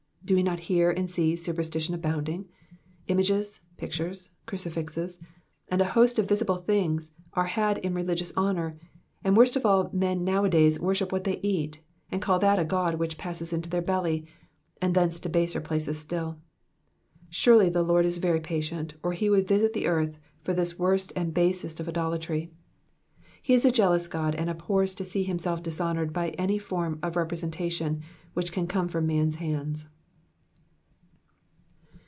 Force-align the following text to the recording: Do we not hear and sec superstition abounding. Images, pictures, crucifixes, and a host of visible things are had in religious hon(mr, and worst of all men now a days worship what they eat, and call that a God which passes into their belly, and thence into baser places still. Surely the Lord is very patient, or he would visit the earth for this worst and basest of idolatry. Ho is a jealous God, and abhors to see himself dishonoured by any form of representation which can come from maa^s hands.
Do 0.23 0.35
we 0.35 0.43
not 0.43 0.59
hear 0.59 0.91
and 0.91 1.09
sec 1.09 1.39
superstition 1.39 1.95
abounding. 1.95 2.45
Images, 3.07 3.59
pictures, 3.77 4.29
crucifixes, 4.45 5.19
and 5.67 5.81
a 5.81 5.91
host 5.97 6.19
of 6.19 6.27
visible 6.29 6.57
things 6.57 7.11
are 7.33 7.47
had 7.47 7.79
in 7.79 7.95
religious 7.95 8.31
hon(mr, 8.33 8.77
and 9.23 9.35
worst 9.35 9.55
of 9.55 9.65
all 9.65 9.89
men 9.91 10.23
now 10.23 10.45
a 10.45 10.49
days 10.49 10.79
worship 10.79 11.11
what 11.11 11.23
they 11.23 11.39
eat, 11.41 11.81
and 12.11 12.21
call 12.21 12.37
that 12.37 12.59
a 12.59 12.63
God 12.63 12.95
which 12.95 13.17
passes 13.17 13.51
into 13.51 13.67
their 13.67 13.81
belly, 13.81 14.25
and 14.79 14.93
thence 14.93 15.17
into 15.17 15.27
baser 15.27 15.59
places 15.59 15.97
still. 15.97 16.37
Surely 17.31 17.67
the 17.67 17.83
Lord 17.83 18.05
is 18.05 18.17
very 18.19 18.39
patient, 18.39 18.93
or 19.01 19.13
he 19.13 19.27
would 19.29 19.47
visit 19.47 19.73
the 19.73 19.87
earth 19.87 20.17
for 20.43 20.53
this 20.53 20.77
worst 20.79 21.11
and 21.15 21.33
basest 21.33 21.79
of 21.79 21.89
idolatry. 21.89 22.53
Ho 23.47 23.53
is 23.55 23.65
a 23.65 23.71
jealous 23.71 24.07
God, 24.07 24.35
and 24.35 24.51
abhors 24.51 24.93
to 24.95 25.03
see 25.03 25.23
himself 25.23 25.63
dishonoured 25.63 26.13
by 26.13 26.29
any 26.37 26.59
form 26.59 26.99
of 27.01 27.15
representation 27.15 28.03
which 28.35 28.51
can 28.51 28.67
come 28.67 28.87
from 28.87 29.07
maa^s 29.07 29.35
hands. 29.35 29.87